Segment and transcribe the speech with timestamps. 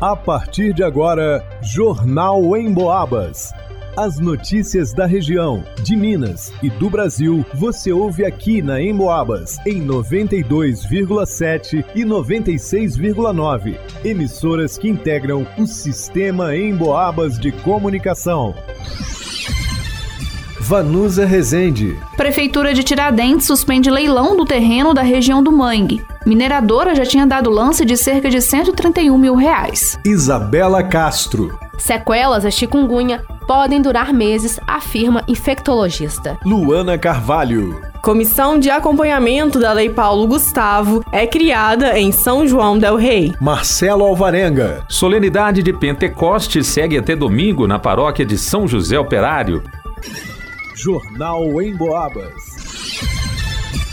[0.00, 3.52] A partir de agora, Jornal em Boabas.
[3.96, 9.84] As notícias da região, de Minas e do Brasil, você ouve aqui na Emboabas, em
[9.84, 13.76] 92,7 e 96,9.
[14.04, 18.54] Emissoras que integram o sistema Emboabas de comunicação.
[20.60, 21.98] Vanusa Rezende.
[22.16, 26.00] Prefeitura de Tiradentes suspende leilão do terreno da região do Mangue.
[26.28, 29.98] Mineradora já tinha dado lance de cerca de 131 mil reais.
[30.04, 31.58] Isabela Castro.
[31.78, 36.38] Sequelas da chikungunya podem durar meses, afirma infectologista.
[36.44, 37.80] Luana Carvalho.
[38.02, 43.32] Comissão de acompanhamento da Lei Paulo Gustavo é criada em São João del Rei.
[43.40, 44.84] Marcelo Alvarenga.
[44.86, 49.64] Solenidade de Pentecoste segue até domingo na paróquia de São José Operário.
[50.76, 52.67] Jornal em Boabas.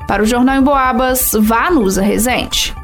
[0.06, 2.74] Para o Jornal em Boabas, Vanusa Rezende.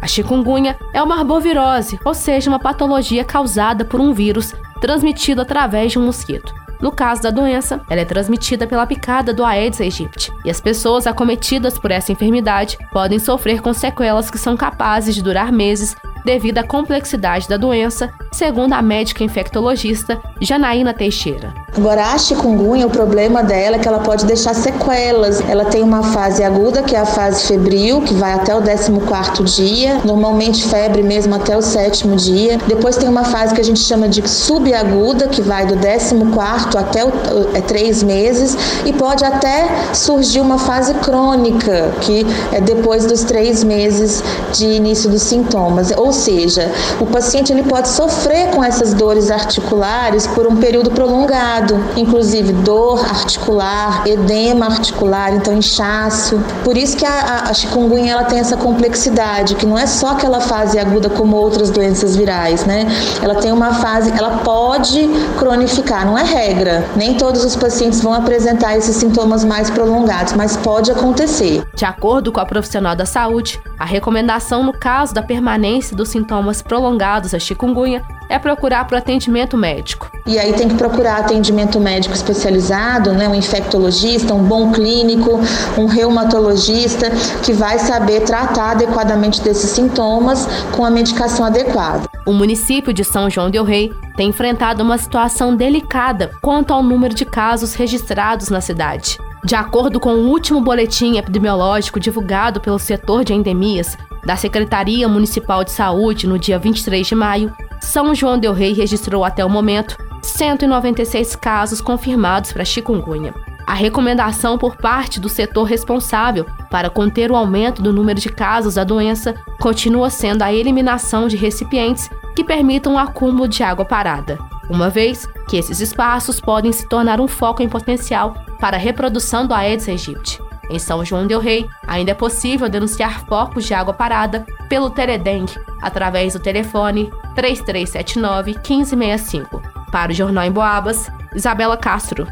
[0.00, 5.92] A chikungunya é uma arbovirose, ou seja, uma patologia causada por um vírus transmitido através
[5.92, 6.54] de um mosquito.
[6.80, 11.06] No caso da doença, ela é transmitida pela picada do Aedes aegypti, e as pessoas
[11.06, 16.58] acometidas por essa enfermidade podem sofrer com sequelas que são capazes de durar meses devido
[16.58, 21.52] à complexidade da doença, segundo a médica infectologista Janaína Teixeira.
[21.76, 25.40] Agora, a chikungunya, o problema dela é que ela pode deixar sequelas.
[25.48, 29.44] Ela tem uma fase aguda, que é a fase febril, que vai até o 14
[29.44, 32.58] dia, normalmente febre mesmo até o sétimo dia.
[32.66, 37.04] Depois tem uma fase que a gente chama de subaguda, que vai do 14 até
[37.04, 37.12] o,
[37.54, 43.62] é, três meses, e pode até surgir uma fase crônica, que é depois dos três
[43.62, 45.92] meses de início dos sintomas.
[45.96, 46.70] Ou seja,
[47.00, 51.59] o paciente ele pode sofrer com essas dores articulares por um período prolongado
[51.96, 56.40] inclusive dor articular, edema articular, então inchaço.
[56.64, 60.40] Por isso que a, a chikungunya ela tem essa complexidade, que não é só aquela
[60.40, 62.86] fase aguda como outras doenças virais, né?
[63.22, 66.84] Ela tem uma fase, ela pode cronificar, não é regra.
[66.96, 71.62] Nem todos os pacientes vão apresentar esses sintomas mais prolongados, mas pode acontecer.
[71.74, 76.62] De acordo com a profissional da saúde, a recomendação no caso da permanência dos sintomas
[76.62, 80.10] prolongados da chikungunya é procurar para o atendimento médico.
[80.24, 85.40] E aí tem que procurar atendimento médico especializado, né, um infectologista, um bom clínico,
[85.76, 87.10] um reumatologista
[87.42, 90.46] que vai saber tratar adequadamente desses sintomas
[90.76, 92.08] com a medicação adequada.
[92.24, 97.14] O município de São João del Rei tem enfrentado uma situação delicada quanto ao número
[97.14, 99.18] de casos registrados na cidade.
[99.44, 105.64] De acordo com o último boletim epidemiológico divulgado pelo setor de endemias da Secretaria Municipal
[105.64, 107.52] de Saúde no dia 23 de maio,
[107.90, 113.34] São João del Rei registrou até o momento 196 casos confirmados para chikungunya.
[113.66, 118.76] A recomendação por parte do setor responsável para conter o aumento do número de casos
[118.76, 124.38] da doença continua sendo a eliminação de recipientes que permitam o acúmulo de água parada,
[124.68, 129.48] uma vez que esses espaços podem se tornar um foco em potencial para a reprodução
[129.48, 130.40] do Aedes aegypti.
[130.70, 135.58] Em São João del Rei, ainda é possível denunciar focos de água parada pelo Teledengue
[135.82, 139.62] através do telefone 3379 1565.
[139.90, 142.26] Para o Jornal em Boabas, Isabela Castro.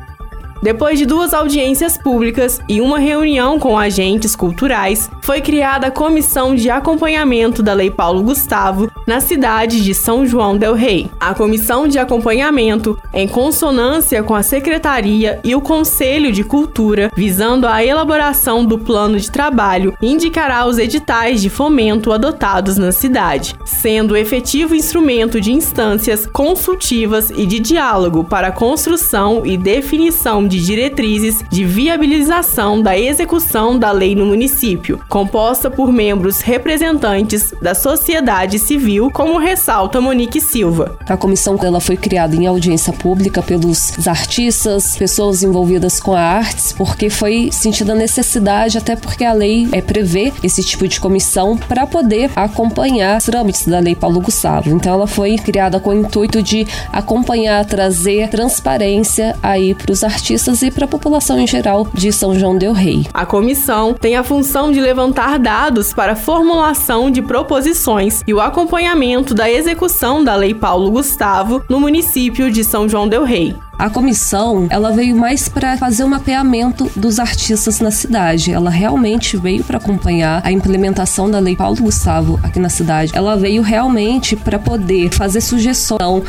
[0.62, 6.54] Depois de duas audiências públicas e uma reunião com agentes culturais, foi criada a Comissão
[6.54, 11.08] de Acompanhamento da Lei Paulo Gustavo na cidade de São João del Rei.
[11.20, 17.66] A comissão de acompanhamento, em consonância com a Secretaria e o Conselho de Cultura, visando
[17.66, 24.16] a elaboração do plano de trabalho, indicará os editais de fomento adotados na cidade, sendo
[24.16, 31.44] efetivo instrumento de instâncias consultivas e de diálogo para a construção e definição de diretrizes
[31.50, 39.10] de viabilização da execução da lei no município, composta por membros representantes da sociedade civil,
[39.10, 40.96] como ressalta Monique Silva.
[41.06, 46.72] A comissão ela foi criada em audiência pública pelos artistas, pessoas envolvidas com a artes,
[46.72, 51.56] porque foi sentida a necessidade, até porque a lei é, prevê esse tipo de comissão
[51.56, 54.70] para poder acompanhar os trâmites da lei Paulo Gustavo.
[54.70, 60.37] Então ela foi criada com o intuito de acompanhar, trazer transparência aí para os artistas
[60.62, 63.06] e para a população em geral de São João del Rei.
[63.12, 68.40] A comissão tem a função de levantar dados para a formulação de proposições e o
[68.40, 73.54] acompanhamento da execução da Lei Paulo Gustavo no município de São João del Rei.
[73.78, 78.52] A comissão, ela veio mais para fazer o mapeamento dos artistas na cidade.
[78.52, 83.12] Ela realmente veio para acompanhar a implementação da Lei Paulo Gustavo aqui na cidade.
[83.14, 86.24] Ela veio realmente para poder fazer sugestão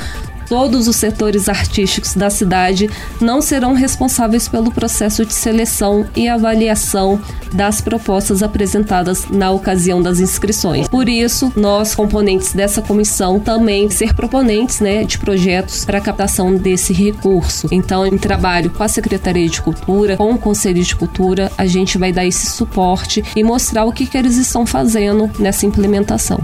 [0.50, 2.90] todos os setores artísticos da cidade
[3.22, 7.22] não serão responsáveis pelo processo de seleção e avaliação
[7.54, 10.88] das propostas apresentadas na ocasião das inscrições.
[10.88, 16.56] Por isso, nós, componentes dessa comissão, também ser proponentes né, de projetos para a captação
[16.56, 17.68] desse recurso.
[17.72, 21.98] Então, em trabalho com a Secretaria de Cultura, com o Conselho de Cultura, a gente
[21.98, 26.40] vai dar esse suporte e mostrar o que, que eles estão fazendo nessa implementação.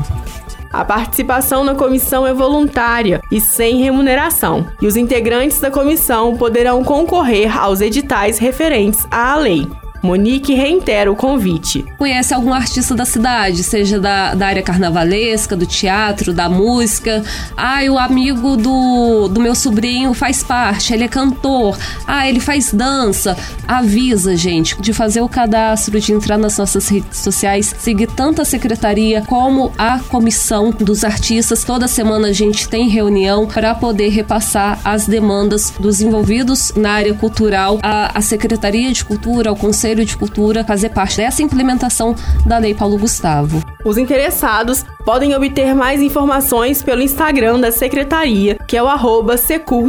[0.75, 6.83] A participação na comissão é voluntária e sem remuneração, e os integrantes da comissão poderão
[6.83, 9.65] concorrer aos editais referentes à lei.
[10.05, 11.83] Monique reitera o convite.
[11.97, 17.23] Conhece algum artista da cidade, seja da, da área carnavalesca, do teatro, da música?
[17.57, 21.75] Ah, o amigo do, do meu sobrinho faz parte, ele é cantor.
[22.05, 23.35] Ah, ele faz dança.
[23.67, 28.45] Avisa, gente, de fazer o cadastro, de entrar nas nossas redes sociais, seguir tanto a
[28.45, 31.63] secretaria como a comissão dos artistas.
[31.63, 37.13] Toda semana a gente tem reunião para poder repassar as demandas dos envolvidos na área
[37.15, 42.13] cultural, a, a Secretaria de Cultura, ao Conselho Conselho de Cultura fazer parte dessa implementação
[42.45, 43.74] da Lei Paulo Gustavo.
[43.85, 49.85] Os interessados podem obter mais informações pelo Instagram da Secretaria, que é o arroba SjDR,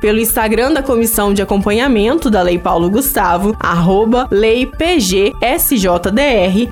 [0.00, 5.34] pelo Instagram da Comissão de Acompanhamento da Lei Paulo Gustavo, arroba LeiPGSJDR,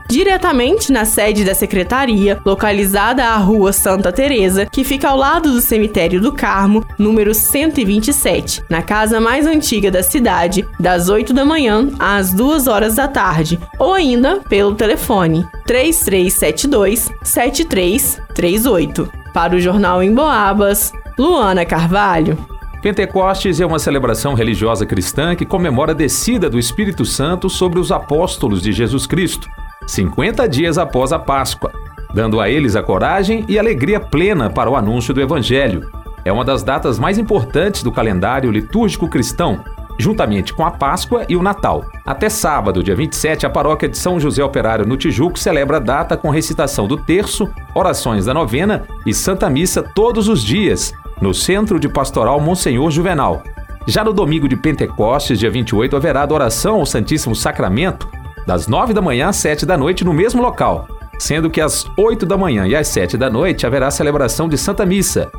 [0.09, 5.61] diretamente na sede da Secretaria, localizada à Rua Santa Teresa, que fica ao lado do
[5.61, 11.89] Cemitério do Carmo, número 127, na casa mais antiga da cidade, das 8 da manhã
[11.99, 19.13] às 2 horas da tarde, ou ainda pelo telefone 3372 7338.
[19.33, 22.39] Para o Jornal em Boabas, Luana Carvalho.
[22.81, 27.91] Pentecostes é uma celebração religiosa cristã que comemora a descida do Espírito Santo sobre os
[27.91, 29.49] apóstolos de Jesus Cristo,
[29.87, 31.73] 50 dias após a Páscoa,
[32.15, 35.91] dando a eles a coragem e alegria plena para o anúncio do Evangelho.
[36.25, 39.65] É uma das datas mais importantes do calendário litúrgico cristão
[39.99, 41.85] juntamente com a Páscoa e o Natal.
[42.07, 46.17] Até sábado, dia 27, a paróquia de São José Operário no Tijuco celebra a data
[46.17, 51.81] com recitação do terço, orações da novena e Santa Missa todos os dias, no Centro
[51.81, 53.43] de Pastoral Monsenhor Juvenal.
[53.87, 58.09] Já no domingo de Pentecostes, dia 28, haverá adoração ao Santíssimo Sacramento,
[58.47, 60.87] das 9 da manhã às 7 da noite no mesmo local,
[61.19, 64.87] sendo que às 8 da manhã e às 7 da noite haverá celebração de Santa
[64.87, 65.31] Missa.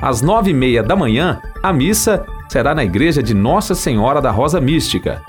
[0.00, 4.30] Às 9 e meia da manhã, a missa será na igreja de Nossa Senhora da
[4.30, 5.22] Rosa Mística.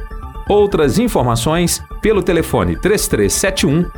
[0.47, 3.89] Outras informações pelo telefone 3371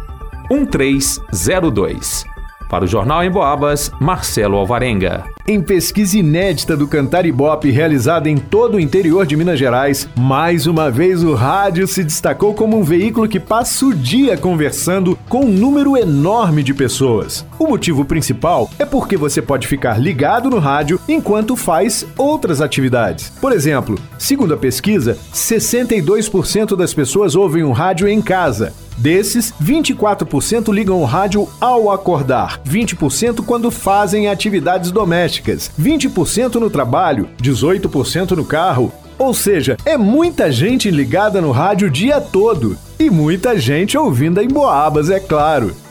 [0.50, 2.26] 1302.
[2.70, 5.26] Para o Jornal em Boabas, Marcelo Alvarenga.
[5.50, 10.68] Em pesquisa inédita do Cantar Ibope realizada em todo o interior de Minas Gerais, mais
[10.68, 15.46] uma vez o rádio se destacou como um veículo que passa o dia conversando com
[15.46, 17.44] um número enorme de pessoas.
[17.58, 23.32] O motivo principal é porque você pode ficar ligado no rádio enquanto faz outras atividades.
[23.42, 28.72] Por exemplo, segundo a pesquisa, 62% das pessoas ouvem o rádio em casa.
[29.00, 35.39] Desses, 24% ligam o rádio ao acordar, 20% quando fazem atividades domésticas,
[35.80, 38.92] 20% no trabalho, 18% no carro.
[39.18, 42.78] Ou seja, é muita gente ligada no rádio o dia todo.
[42.98, 45.76] E muita gente ouvindo em Boabas, é claro.